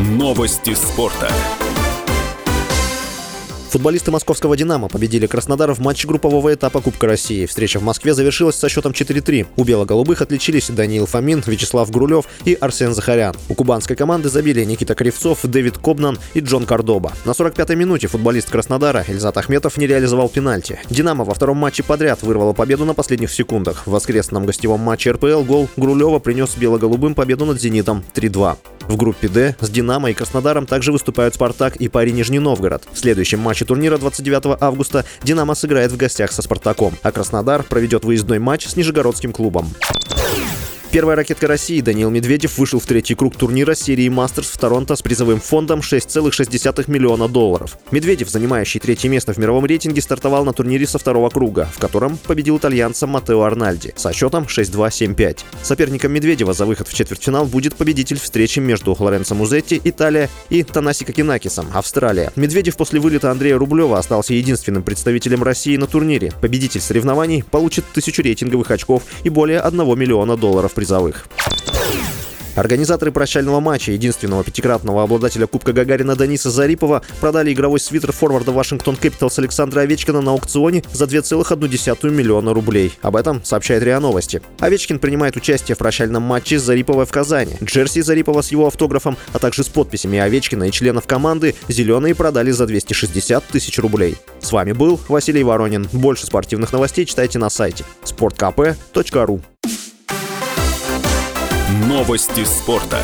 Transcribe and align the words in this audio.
Новости 0.00 0.74
спорта. 0.74 1.30
Футболисты 3.70 4.10
московского 4.10 4.56
«Динамо» 4.56 4.88
победили 4.88 5.28
Краснодар 5.28 5.72
в 5.72 5.78
матче 5.78 6.08
группового 6.08 6.52
этапа 6.52 6.80
Кубка 6.80 7.06
России. 7.06 7.46
Встреча 7.46 7.78
в 7.78 7.84
Москве 7.84 8.14
завершилась 8.14 8.56
со 8.56 8.68
счетом 8.68 8.90
4-3. 8.90 9.46
У 9.54 9.62
бело-голубых 9.62 10.22
отличились 10.22 10.70
Даниил 10.70 11.06
Фомин, 11.06 11.40
Вячеслав 11.46 11.88
Грулев 11.88 12.24
и 12.44 12.54
Арсен 12.54 12.92
Захарян. 12.94 13.36
У 13.48 13.54
кубанской 13.54 13.94
команды 13.94 14.28
забили 14.28 14.64
Никита 14.64 14.96
Кривцов, 14.96 15.42
Дэвид 15.44 15.78
Кобнан 15.78 16.18
и 16.34 16.40
Джон 16.40 16.66
Кордоба. 16.66 17.12
На 17.24 17.30
45-й 17.30 17.76
минуте 17.76 18.08
футболист 18.08 18.50
Краснодара 18.50 19.04
Эльзат 19.06 19.36
Ахметов 19.36 19.76
не 19.76 19.86
реализовал 19.86 20.28
пенальти. 20.28 20.80
«Динамо» 20.90 21.24
во 21.24 21.34
втором 21.34 21.58
матче 21.58 21.84
подряд 21.84 22.24
вырвала 22.24 22.54
победу 22.54 22.84
на 22.84 22.94
последних 22.94 23.30
секундах. 23.30 23.86
В 23.86 23.92
воскресном 23.92 24.46
гостевом 24.46 24.80
матче 24.80 25.12
РПЛ 25.12 25.44
гол 25.44 25.68
Грулева 25.76 26.18
принес 26.18 26.56
бело-голубым 26.56 27.14
победу 27.14 27.44
над 27.46 27.60
«Зенитом» 27.60 28.02
3-2. 28.16 28.56
В 28.88 28.96
группе 28.96 29.28
«Д» 29.28 29.54
с 29.60 29.70
«Динамо» 29.70 30.10
и 30.10 30.14
Краснодаром 30.14 30.66
также 30.66 30.90
выступают 30.90 31.36
«Спартак» 31.36 31.76
и 31.76 31.86
«Пари 31.86 32.10
Нижний 32.10 32.40
Новгород». 32.40 32.82
В 32.92 32.98
следующем 32.98 33.38
матче 33.38 33.59
турнира 33.64 33.98
29 33.98 34.58
августа 34.60 35.04
«Динамо» 35.22 35.54
сыграет 35.54 35.92
в 35.92 35.96
гостях 35.96 36.32
со 36.32 36.42
«Спартаком», 36.42 36.94
а 37.02 37.12
Краснодар 37.12 37.62
проведет 37.62 38.04
выездной 38.04 38.38
матч 38.38 38.66
с 38.66 38.76
Нижегородским 38.76 39.32
клубом. 39.32 39.70
Первая 40.92 41.14
ракетка 41.14 41.46
России 41.46 41.80
Даниил 41.80 42.10
Медведев 42.10 42.58
вышел 42.58 42.80
в 42.80 42.84
третий 42.84 43.14
круг 43.14 43.36
турнира 43.36 43.76
серии 43.76 44.08
«Мастерс» 44.08 44.48
в 44.48 44.58
Торонто 44.58 44.96
с 44.96 45.02
призовым 45.02 45.38
фондом 45.38 45.80
6,6 45.80 46.90
миллиона 46.90 47.28
долларов. 47.28 47.78
Медведев, 47.92 48.28
занимающий 48.28 48.80
третье 48.80 49.08
место 49.08 49.32
в 49.32 49.38
мировом 49.38 49.66
рейтинге, 49.66 50.02
стартовал 50.02 50.44
на 50.44 50.52
турнире 50.52 50.88
со 50.88 50.98
второго 50.98 51.30
круга, 51.30 51.68
в 51.72 51.78
котором 51.78 52.16
победил 52.16 52.58
итальянца 52.58 53.06
Матео 53.06 53.42
Арнальди 53.42 53.94
со 53.94 54.12
счетом 54.12 54.46
6-2-7-5. 54.48 55.38
Соперником 55.62 56.10
Медведева 56.10 56.54
за 56.54 56.66
выход 56.66 56.88
в 56.88 56.94
четвертьфинал 56.94 57.46
будет 57.46 57.76
победитель 57.76 58.18
встречи 58.18 58.58
между 58.58 58.96
Лоренцо 58.98 59.36
Музетти, 59.36 59.80
Италия, 59.84 60.28
и 60.48 60.64
Танаси 60.64 61.04
Кокинакисом, 61.04 61.68
Австралия. 61.72 62.32
Медведев 62.34 62.76
после 62.76 62.98
вылета 62.98 63.30
Андрея 63.30 63.58
Рублева 63.58 63.96
остался 63.96 64.34
единственным 64.34 64.82
представителем 64.82 65.44
России 65.44 65.76
на 65.76 65.86
турнире. 65.86 66.32
Победитель 66.40 66.80
соревнований 66.80 67.44
получит 67.44 67.84
тысячу 67.94 68.22
рейтинговых 68.22 68.68
очков 68.72 69.04
и 69.22 69.28
более 69.28 69.60
1 69.60 69.96
миллиона 69.96 70.36
долларов 70.36 70.74
призовых. 70.80 71.26
Организаторы 72.56 73.12
прощального 73.12 73.60
матча 73.60 73.92
единственного 73.92 74.42
пятикратного 74.42 75.02
обладателя 75.02 75.46
Кубка 75.46 75.72
Гагарина 75.72 76.16
Даниса 76.16 76.50
Зарипова 76.50 77.02
продали 77.20 77.52
игровой 77.52 77.80
свитер 77.80 78.12
форварда 78.12 78.50
Вашингтон 78.52 78.96
Кэпиталс 78.96 79.38
Александра 79.38 79.82
Овечкина 79.82 80.20
на 80.20 80.32
аукционе 80.32 80.82
за 80.92 81.04
2,1 81.04 82.10
миллиона 82.10 82.52
рублей. 82.54 82.92
Об 83.02 83.16
этом 83.16 83.44
сообщает 83.44 83.82
РИА 83.82 84.00
Новости. 84.00 84.42
Овечкин 84.58 84.98
принимает 84.98 85.36
участие 85.36 85.74
в 85.74 85.78
прощальном 85.78 86.22
матче 86.22 86.58
с 86.58 86.62
Зариповой 86.62 87.06
в 87.06 87.10
Казани. 87.10 87.56
Джерси 87.62 88.00
Зарипова 88.00 88.42
с 88.42 88.50
его 88.50 88.66
автографом, 88.66 89.16
а 89.32 89.38
также 89.38 89.62
с 89.62 89.68
подписями 89.68 90.18
Овечкина 90.18 90.64
и 90.64 90.70
членов 90.72 91.06
команды 91.06 91.54
«Зеленые» 91.68 92.14
продали 92.14 92.50
за 92.50 92.66
260 92.66 93.44
тысяч 93.44 93.78
рублей. 93.78 94.16
С 94.40 94.50
вами 94.50 94.72
был 94.72 94.98
Василий 95.08 95.44
Воронин. 95.44 95.88
Больше 95.92 96.26
спортивных 96.26 96.72
новостей 96.72 97.04
читайте 97.04 97.38
на 97.38 97.50
сайте 97.50 97.84
sportkp.ru 98.04 99.40
Новости 101.70 102.44
спорта. 102.44 102.98